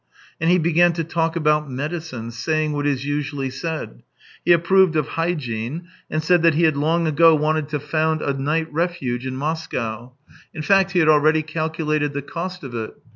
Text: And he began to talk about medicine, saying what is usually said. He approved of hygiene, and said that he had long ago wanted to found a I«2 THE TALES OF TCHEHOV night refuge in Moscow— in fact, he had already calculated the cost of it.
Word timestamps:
And 0.39 0.49
he 0.49 0.57
began 0.57 0.93
to 0.93 1.03
talk 1.03 1.35
about 1.35 1.69
medicine, 1.69 2.31
saying 2.31 2.71
what 2.73 2.87
is 2.87 3.05
usually 3.05 3.51
said. 3.51 4.01
He 4.43 4.51
approved 4.51 4.95
of 4.95 5.09
hygiene, 5.09 5.89
and 6.09 6.23
said 6.23 6.41
that 6.41 6.55
he 6.55 6.63
had 6.63 6.75
long 6.75 7.05
ago 7.05 7.35
wanted 7.35 7.69
to 7.69 7.79
found 7.79 8.19
a 8.21 8.25
I«2 8.25 8.25
THE 8.25 8.25
TALES 8.25 8.29
OF 8.31 8.39
TCHEHOV 8.41 8.45
night 8.45 8.73
refuge 8.73 9.27
in 9.27 9.35
Moscow— 9.35 10.13
in 10.55 10.63
fact, 10.63 10.93
he 10.93 10.99
had 11.01 11.07
already 11.07 11.43
calculated 11.43 12.13
the 12.13 12.23
cost 12.23 12.63
of 12.63 12.73
it. 12.73 12.95